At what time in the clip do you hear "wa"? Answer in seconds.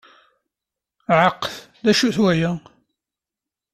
2.23-2.51